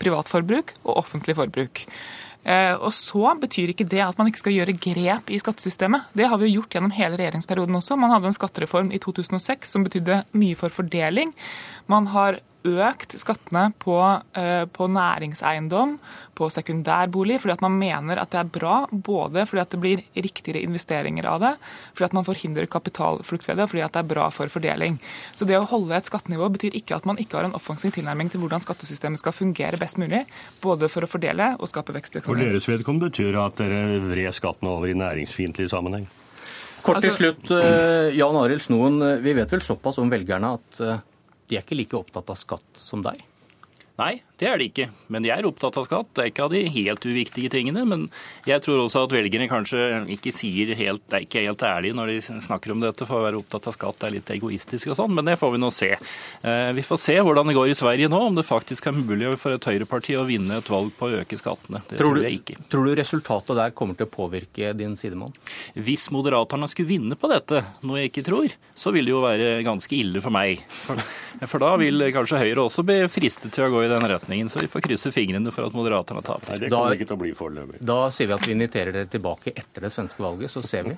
privatforbruk 0.00 0.74
og 0.84 0.96
offentlig 1.02 1.36
forbruk. 1.38 1.84
Eh, 2.46 2.74
Og 2.78 2.92
så 2.94 3.34
betyr 3.40 3.72
ikke 3.72 3.88
det 3.90 4.02
at 4.04 4.18
man 4.18 4.28
ikke 4.30 4.44
skal 4.44 4.54
gjøre 4.54 4.76
grep 4.78 5.30
i 5.34 5.38
skattesystemet. 5.42 6.12
Det 6.14 6.28
har 6.30 6.38
vi 6.38 6.46
jo 6.46 6.60
gjort 6.60 6.76
gjennom 6.76 6.94
hele 6.94 7.18
regjeringsperioden 7.18 7.74
også. 7.74 7.98
Man 7.98 8.12
hadde 8.14 8.30
en 8.30 8.38
skattereform 8.38 8.92
i 8.94 9.00
2006 9.02 9.72
som 9.74 9.82
betydde 9.82 10.24
mye 10.38 10.54
for 10.54 10.70
fordeling. 10.70 11.34
Man 11.90 12.06
har 12.14 12.38
økt 12.66 13.14
skattene 13.20 13.72
på, 13.82 13.96
eh, 14.34 14.64
på 14.66 14.88
næringseiendom, 14.90 15.98
på 16.36 16.48
sekundærbolig, 16.52 17.38
fordi 17.40 17.54
at 17.54 17.62
man 17.64 17.78
mener 17.78 18.18
at 18.20 18.30
det 18.34 18.40
er 18.40 18.50
bra, 18.52 18.86
både 18.92 19.46
fordi 19.48 19.62
at 19.62 19.70
det 19.70 19.80
blir 19.80 20.02
riktigere 20.14 20.62
investeringer 20.62 21.24
av 21.30 21.40
det, 21.40 21.52
fordi 21.94 22.04
at 22.10 22.16
man 22.18 22.26
forhindrer 22.26 22.68
kapitalflukt 22.68 23.48
ved 23.48 23.56
det, 23.56 23.64
og 23.64 23.70
fordi 23.72 23.84
at 23.86 23.92
det 23.96 24.02
er 24.02 24.10
bra 24.14 24.28
for 24.34 24.52
fordeling. 24.52 24.98
Så 25.34 25.48
det 25.48 25.56
å 25.56 25.64
holde 25.66 25.96
et 25.96 26.10
skattenivå 26.10 26.50
betyr 26.52 26.76
ikke 26.76 26.96
at 26.96 27.06
man 27.08 27.16
ikke 27.22 27.38
har 27.38 27.48
en 27.48 27.56
offensiv 27.56 27.92
tilnærming 27.96 28.30
til 28.30 28.40
hvordan 28.40 28.60
skattesystemet 28.60 29.18
skal 29.22 29.32
fungere 29.32 29.80
best 29.80 29.96
mulig, 29.98 30.26
både 30.60 30.90
for 30.92 31.06
å 31.06 31.10
fordele 31.10 31.54
og 31.58 31.68
skape 31.68 31.96
vekst 31.96 32.16
i 32.16 32.20
For 32.20 32.36
deres 32.36 32.68
vedkommende 32.68 33.10
betyr 33.10 33.32
det 33.32 33.42
at 33.46 33.56
dere 33.56 34.00
vred 34.04 34.36
skattene 34.36 34.70
over 34.76 34.92
i 34.92 34.98
næringsfiendtlig 34.98 35.70
sammenheng. 35.72 36.06
Kort 36.82 37.00
til 37.00 37.10
Altså- 37.10 37.18
slutt, 37.18 37.50
eh, 37.50 38.14
Jan 38.14 38.36
Arild 38.36 38.60
Snoen. 38.62 39.02
eh, 39.02 39.20
Vi 39.22 39.32
vet 39.32 39.50
vel 39.50 39.60
såpass 39.60 39.98
om 39.98 40.10
velgerne 40.10 40.54
at 40.54 40.80
de 41.48 41.56
er 41.58 41.64
ikke 41.64 41.78
like 41.78 41.98
opptatt 41.98 42.30
av 42.32 42.38
skatt 42.40 42.80
som 42.80 43.04
deg? 43.06 43.20
Nei, 44.00 44.14
det 44.38 44.48
er 44.50 44.58
de 44.60 44.66
ikke. 44.68 44.86
Men 45.08 45.24
de 45.24 45.30
er 45.32 45.46
opptatt 45.48 45.76
av 45.80 45.86
skatt. 45.88 46.10
Det 46.16 46.22
er 46.24 46.30
ikke 46.30 46.44
av 46.44 46.50
de 46.52 46.60
helt 46.68 47.06
uviktige 47.08 47.48
tingene. 47.52 47.84
Men 47.88 48.02
jeg 48.48 48.60
tror 48.64 48.82
også 48.82 49.06
at 49.06 49.14
velgerne 49.16 49.46
kanskje 49.48 49.80
ikke 50.12 50.32
sier 50.36 50.74
helt, 50.76 51.02
det 51.08 51.16
er 51.20 51.24
ikke 51.26 51.44
helt 51.46 51.62
ærlige 51.64 51.96
når 51.96 52.12
de 52.12 52.18
snakker 52.44 52.74
om 52.74 52.82
dette, 52.84 53.06
for 53.08 53.20
å 53.20 53.24
være 53.24 53.40
opptatt 53.40 53.68
av 53.70 53.76
skatt 53.78 54.04
er 54.04 54.12
litt 54.18 54.32
egoistisk 54.34 54.92
og 54.92 54.98
sånn. 55.00 55.14
Men 55.16 55.30
det 55.30 55.38
får 55.40 55.54
vi 55.56 55.62
nå 55.62 55.70
se. 55.72 55.90
Eh, 55.96 56.72
Vi 56.76 56.84
får 56.84 57.00
se 57.00 57.16
hvordan 57.16 57.48
det 57.48 57.56
går 57.56 57.70
i 57.72 57.78
Sverige 57.78 58.10
nå, 58.12 58.20
om 58.28 58.36
det 58.36 58.44
faktisk 58.46 58.86
er 58.90 58.96
mulig 58.98 59.32
for 59.40 59.56
et 59.56 59.64
høyreparti 59.70 60.18
å 60.20 60.26
vinne 60.28 60.58
et 60.60 60.68
valg 60.70 60.92
på 60.98 61.08
å 61.08 61.20
øke 61.22 61.38
skattene. 61.40 61.80
Det 61.88 61.96
Tror 62.00 62.16
tror, 62.16 62.22
jeg 62.26 62.40
ikke. 62.42 62.58
tror 62.72 62.84
du 62.90 62.94
resultatet 63.00 63.56
der 63.56 63.70
kommer 63.76 63.96
til 63.96 64.06
å 64.06 64.12
påvirke 64.12 64.74
din 64.76 64.96
sidemann? 65.00 65.32
Hvis 65.74 66.10
Moderaterna 66.12 66.68
skulle 66.68 66.88
vinne 66.92 67.16
på 67.16 67.30
dette, 67.32 67.62
noe 67.86 68.02
jeg 68.02 68.12
ikke 68.12 68.26
tror, 68.28 68.52
så 68.76 68.92
vil 68.92 69.08
det 69.08 69.14
jo 69.16 69.24
være 69.24 69.62
ganske 69.64 69.96
ille 69.96 70.20
for 70.20 70.34
meg. 70.34 70.60
For, 71.46 71.58
da 71.62 71.72
vil 71.80 72.00
kanskje 72.14 72.38
Høyre 72.40 72.64
også 72.68 72.84
bli 72.86 73.00
fristet 73.12 73.52
til 73.56 73.66
å 73.66 73.72
gå 73.72 73.82
i 73.84 73.90
den 73.90 74.04
retningen. 74.26 74.48
Så 74.50 74.60
vi 74.60 74.66
får 74.68 74.80
krysse 74.82 75.12
fingrene 75.12 75.52
for 75.52 75.66
at 75.66 75.72
Moderaterna 75.72 76.22
taper. 76.22 76.50
Nei, 76.50 76.58
Det 76.58 76.70
Da- 76.70 76.76
kommer 76.76 76.94
ikke 76.96 77.06
til 77.08 77.16
å 77.16 77.20
bli 77.20 77.32
foreløpig. 77.32 77.80
Da 77.84 78.10
sier 78.10 78.26
vi 78.26 78.32
at 78.34 78.46
vi 78.46 78.52
inviterer 78.52 78.92
dere 78.92 79.06
tilbake 79.06 79.52
etter 79.56 79.80
det 79.80 79.92
svenske 79.92 80.18
valget, 80.18 80.50
så 80.50 80.62
ser 80.64 80.82
vi. 80.84 80.96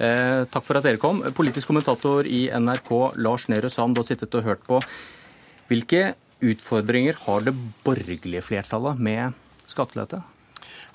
Eh, 0.00 0.44
takk 0.46 0.64
for 0.64 0.76
at 0.76 0.82
dere 0.82 0.96
kom. 0.98 1.22
Politisk 1.22 1.66
kommentator 1.68 2.26
i 2.26 2.48
NRK, 2.50 3.12
Lars 3.16 3.46
Nehru 3.48 3.68
Sand, 3.68 3.94
du 3.94 4.00
har 4.02 4.06
sittet 4.06 4.34
og 4.34 4.44
hørt 4.44 4.64
på. 4.66 4.82
Hvilke 5.68 6.14
utfordringer 6.42 7.14
har 7.26 7.40
det 7.40 7.54
borgerlige 7.84 8.42
flertallet 8.42 8.98
med 8.98 9.34
skattelette? 9.66 10.22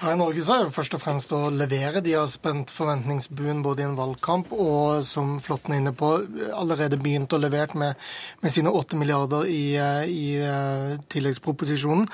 Her 0.01 0.15
i 0.15 0.17
Norge 0.17 0.41
så 0.41 0.55
er 0.55 0.63
det 0.65 0.73
først 0.73 0.95
og 0.97 1.01
fremst 1.03 1.33
å 1.37 1.51
levere. 1.53 2.01
De 2.01 2.15
har 2.17 2.25
spent 2.25 2.71
forventningsbuen 2.73 3.59
både 3.61 3.83
i 3.83 3.85
en 3.85 3.97
valgkamp 3.99 4.49
og, 4.55 5.03
som 5.05 5.35
Flåtten 5.45 5.75
er 5.75 5.81
inne 5.83 5.93
på, 5.93 6.09
allerede 6.57 6.97
begynt 6.97 7.35
å 7.37 7.39
levere 7.41 7.77
med, 7.77 8.07
med 8.41 8.55
sine 8.55 8.73
åtte 8.73 8.97
milliarder 8.97 9.45
i, 9.45 9.75
eh, 9.77 10.09
i 10.09 10.23
eh, 10.41 10.95
tilleggsproposisjonen. 11.13 12.09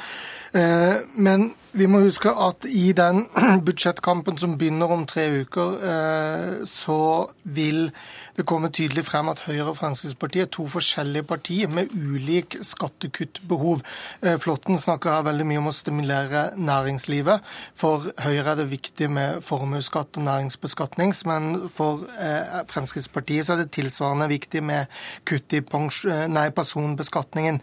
Eh, 0.53 0.95
Men 1.13 1.53
vi 1.77 1.85
må 1.85 1.99
huske 2.01 2.31
at 2.31 2.65
i 2.69 2.91
den 2.95 3.25
budsjettkampen 3.67 4.37
som 4.41 4.55
begynner 4.57 4.89
om 4.93 5.03
tre 5.09 5.27
uker, 5.43 5.73
eh, 5.91 6.53
så 6.65 7.27
vil 7.43 7.91
det 8.37 8.45
komme 8.49 8.69
tydelig 8.73 9.03
frem 9.05 9.29
at 9.29 9.43
Høyre 9.45 9.71
og 9.71 9.77
Fremskrittspartiet 9.79 10.47
er 10.47 10.51
to 10.53 10.65
forskjellige 10.71 11.25
partier 11.29 11.69
med 11.69 11.91
ulik 11.93 12.57
skattekuttbehov. 12.65 13.83
Eh, 14.23 14.37
Flåtten 14.41 14.79
snakker 14.81 15.13
her 15.13 15.27
veldig 15.27 15.45
mye 15.49 15.61
om 15.61 15.69
å 15.69 15.75
stimulere 15.75 16.43
næringslivet. 16.57 17.45
For 17.77 18.09
Høyre 18.25 18.55
er 18.55 18.61
det 18.61 18.69
viktig 18.71 19.11
med 19.13 19.43
formuesskatt 19.45 20.17
og 20.17 20.25
næringsbeskatning, 20.29 21.13
men 21.29 21.67
for 21.73 22.05
Fremskrittspartiet 22.71 23.45
så 23.47 23.53
er 23.55 23.63
det 23.63 23.73
tilsvarende 23.75 24.29
viktig 24.31 24.63
med 24.65 24.85
kutt 25.29 25.53
i 25.53 25.61
pens- 25.61 26.05
eh, 26.09 26.25
nei, 26.31 26.47
personbeskatningen. 26.49 27.61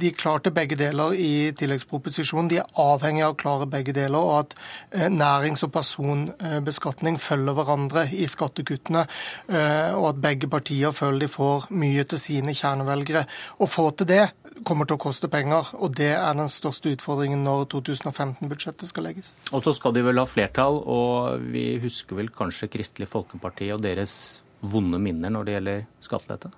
De 0.00 0.10
klarte 0.16 0.50
begge 0.54 0.76
deler 0.78 1.14
i 1.14 1.52
tilleggsproposisjonen. 1.52 1.89
De 1.90 2.60
er 2.60 2.80
avhengig 2.80 3.24
av 3.26 3.34
å 3.34 3.38
klare 3.38 3.68
begge 3.70 3.94
deler, 3.96 4.18
og 4.18 4.34
at 4.38 4.54
eh, 4.92 5.08
nærings- 5.10 5.64
og 5.66 5.72
personbeskatning 5.74 7.18
følger 7.20 7.56
hverandre 7.58 8.06
i 8.14 8.28
skattekuttene, 8.30 9.06
eh, 9.50 9.90
og 9.96 10.10
at 10.12 10.22
begge 10.22 10.50
partier 10.50 10.94
føler 10.96 11.26
de 11.26 11.30
får 11.32 11.70
mye 11.70 12.04
til 12.10 12.22
sine 12.22 12.54
kjernevelgere. 12.56 13.26
Å 13.60 13.68
få 13.70 13.90
til 13.98 14.10
det 14.10 14.24
kommer 14.66 14.88
til 14.88 14.98
å 14.98 15.02
koste 15.02 15.30
penger, 15.32 15.72
og 15.80 15.94
det 15.96 16.12
er 16.14 16.36
den 16.36 16.50
største 16.52 16.92
utfordringen 16.94 17.44
når 17.46 17.66
2015-budsjettet 17.74 18.90
skal 18.90 19.08
legges. 19.08 19.34
Og 19.52 19.64
så 19.64 19.74
skal 19.76 19.94
de 19.96 20.04
vel 20.06 20.20
ha 20.20 20.26
flertall, 20.28 20.82
og 20.84 21.46
vi 21.52 21.74
husker 21.82 22.18
vel 22.20 22.32
kanskje 22.34 22.70
Kristelig 22.72 23.10
Folkeparti 23.10 23.70
og 23.74 23.82
deres 23.84 24.14
vonde 24.60 25.00
minner 25.00 25.32
når 25.32 25.46
det 25.46 25.56
gjelder 25.56 25.86
skattelette? 26.04 26.52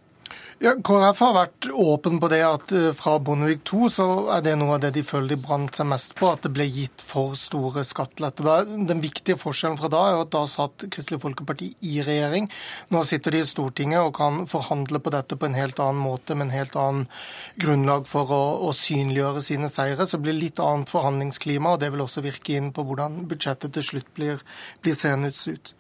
Ja, 0.63 0.77
KrF 0.79 1.19
har 1.19 1.33
vært 1.35 1.67
åpen 1.75 2.21
på 2.23 2.29
det 2.31 2.39
at 2.47 2.71
eh, 2.71 2.93
fra 2.95 3.17
Bondevik 3.19 3.65
II 3.67 3.89
så 3.91 4.05
er 4.31 4.45
det 4.47 4.53
noe 4.61 4.77
av 4.77 4.85
det 4.85 4.93
de 4.95 5.03
føler 5.03 5.33
de 5.33 5.43
brant 5.43 5.75
seg 5.75 5.89
mest 5.91 6.15
på, 6.15 6.29
at 6.31 6.45
det 6.47 6.53
ble 6.55 6.69
gitt 6.71 7.03
for 7.03 7.35
store 7.35 7.83
skatteletter. 7.83 8.69
Den 8.87 9.03
viktige 9.03 9.41
forskjellen 9.41 9.81
fra 9.81 9.91
da 9.91 10.05
er 10.13 10.21
at 10.23 10.31
da 10.31 10.45
satt 10.47 10.87
Kristelig 10.95 11.19
Folkeparti 11.25 11.73
i 11.91 11.97
regjering. 12.07 12.47
Nå 12.95 13.03
sitter 13.11 13.35
de 13.35 13.43
i 13.43 13.51
Stortinget 13.51 14.07
og 14.07 14.15
kan 14.21 14.45
forhandle 14.47 15.03
på 15.03 15.17
dette 15.17 15.35
på 15.35 15.51
en 15.51 15.59
helt 15.59 15.83
annen 15.83 15.99
måte, 15.99 16.39
med 16.39 16.53
en 16.53 16.57
helt 16.61 16.79
annen 16.79 17.11
grunnlag 17.59 18.07
for 18.15 18.31
å, 18.31 18.43
å 18.71 18.71
synliggjøre 18.71 19.43
sine 19.43 19.67
seire. 19.67 20.07
Så 20.07 20.23
blir 20.23 20.39
det 20.39 20.47
litt 20.47 20.63
annet 20.63 20.95
forhandlingsklima, 20.95 21.75
og 21.75 21.83
det 21.83 21.91
vil 21.91 22.07
også 22.07 22.23
virke 22.23 22.55
inn 22.55 22.71
på 22.71 22.87
hvordan 22.87 23.25
budsjettet 23.27 23.75
til 23.75 23.91
slutt 23.95 24.15
blir, 24.15 24.47
blir 24.87 24.95
seende 24.95 25.35
ut. 25.35 25.79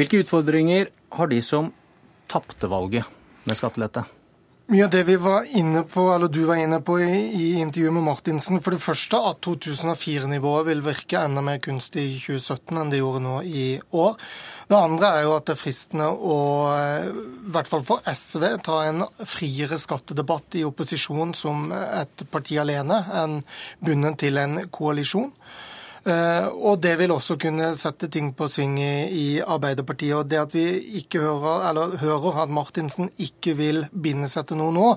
Hvilke 0.00 0.24
utfordringer 0.24 0.94
har 1.20 1.28
de 1.28 1.44
som 1.44 1.74
tapte 2.32 2.72
valget 2.72 3.18
med 3.44 3.58
skattelette? 3.58 4.04
Mye 4.72 4.84
av 4.86 4.92
det 4.94 5.02
vi 5.04 5.16
var 5.20 5.44
inne 5.58 5.82
på, 5.82 6.04
eller 6.14 6.30
du 6.30 6.44
var 6.48 6.56
inne 6.56 6.78
på 6.80 6.94
i, 7.02 7.16
i 7.34 7.46
intervjuet 7.60 7.92
med 7.92 8.06
Martinsen, 8.06 8.60
for 8.62 8.72
det 8.72 8.80
første 8.80 9.18
at 9.18 9.40
2004-nivået 9.44 10.68
vil 10.70 10.84
virke 10.86 11.18
enda 11.18 11.42
mer 11.44 11.58
kunstig 11.60 12.04
i 12.06 12.20
2017 12.22 12.78
enn 12.80 12.92
det 12.92 13.00
gjorde 13.02 13.24
nå 13.24 13.34
i 13.42 13.64
år. 13.98 14.14
Det 14.70 14.78
andre 14.78 15.10
er 15.16 15.26
jo 15.26 15.34
at 15.34 15.50
det 15.50 15.56
er 15.56 15.60
fristende 15.60 16.06
å, 16.08 16.38
eh, 16.78 17.10
i 17.10 17.52
hvert 17.52 17.68
fall 17.68 17.82
for 17.84 18.06
SV, 18.06 18.46
ta 18.64 18.78
en 18.86 19.04
friere 19.28 19.76
skattedebatt 19.82 20.56
i 20.56 20.64
opposisjon 20.64 21.34
som 21.36 21.66
et 21.74 22.24
parti 22.32 22.56
alene 22.62 23.02
enn 23.18 23.40
bundet 23.82 24.22
til 24.22 24.40
en 24.40 24.62
koalisjon. 24.72 25.34
Eh, 26.04 26.46
Og 26.62 26.80
det 26.82 26.96
vil 26.98 27.12
også 27.14 27.36
kunne 27.38 27.72
sette 27.78 28.08
ting 28.10 28.32
på 28.34 28.48
sving 28.50 28.78
i, 28.80 29.40
Arbeiderpartiet. 29.42 30.14
Og 30.16 30.28
det 30.30 30.40
at 30.40 30.54
vi 30.54 30.64
ikke 30.98 31.20
hører, 31.22 31.68
eller 31.68 31.96
hører 32.00 32.42
at 32.42 32.50
Martinsen 32.50 33.10
ikke 33.18 33.54
vil 33.58 33.84
binde 33.92 34.28
seg 34.30 34.48
til 34.48 34.58
noe 34.58 34.74
nå, 34.74 34.88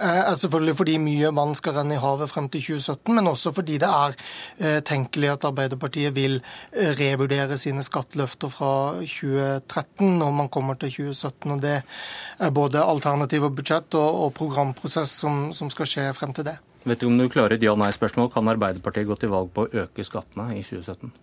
eh, 0.00 0.22
er 0.30 0.34
selvfølgelig 0.40 0.76
fordi 0.76 0.96
mye 0.98 1.32
vann 1.36 1.54
skal 1.54 1.76
renne 1.78 1.98
i 1.98 2.00
havet 2.00 2.30
frem 2.30 2.48
til 2.48 2.64
2017, 2.64 3.14
men 3.14 3.28
også 3.28 3.52
fordi 3.52 3.78
det 3.78 3.88
er 3.90 4.16
eh, 4.60 4.80
tenkelig 4.80 5.32
at 5.34 5.44
Arbeiderpartiet 5.44 6.14
vil 6.14 6.40
revurdere 6.72 7.58
sine 7.58 7.84
skatteløfter 7.84 8.48
fra 8.48 8.74
2013 9.00 10.18
når 10.18 10.30
man 10.32 10.48
kommer 10.48 10.74
til 10.74 10.90
2017. 10.90 11.50
Og 11.52 11.62
det 11.62 11.82
er 12.38 12.50
både 12.50 12.84
alternativ 12.84 13.44
og 13.44 13.56
budsjett 13.56 13.94
og, 13.94 14.24
og 14.24 14.34
programprosess 14.34 15.20
som, 15.24 15.52
som 15.52 15.70
skal 15.70 15.86
skje 15.86 16.12
frem 16.16 16.32
til 16.32 16.48
det. 16.48 16.58
Vet 16.84 17.00
du 17.00 17.06
om 17.08 17.14
du 17.16 17.24
klarer 17.32 17.56
et 17.56 17.62
ja-nei-spørsmål? 17.64 18.28
Kan 18.34 18.48
Arbeiderpartiet 18.52 19.08
gå 19.08 19.16
til 19.16 19.30
valg 19.32 19.48
på 19.56 19.64
å 19.64 19.84
øke 19.84 20.04
skattene 20.04 20.50
i 20.52 20.60
2017? 20.60 21.14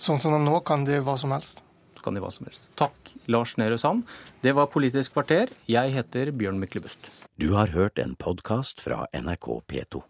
Sånn 0.00 0.20
som 0.22 0.32
det 0.32 0.38
er 0.38 0.46
nå 0.46 0.60
kan 0.64 0.86
de 0.88 1.02
hva 1.04 1.18
som 1.20 1.34
helst. 1.36 1.60
Så 1.98 2.06
kan 2.06 2.16
de 2.16 2.22
hva 2.24 2.30
som 2.32 2.48
helst. 2.48 2.64
Takk, 2.80 3.12
Lars 3.28 3.52
Nehru 3.60 3.76
Sand. 3.76 4.08
Det 4.40 4.54
var 4.56 4.70
Politisk 4.72 5.12
kvarter. 5.12 5.52
Jeg 5.68 5.92
heter 5.92 6.32
Bjørn 6.32 6.62
Myklebust. 6.62 7.12
Du 7.36 7.52
har 7.52 7.74
hørt 7.76 8.00
en 8.00 8.16
podkast 8.16 8.80
fra 8.80 9.04
NRK 9.12 9.60
P2. 9.68 10.00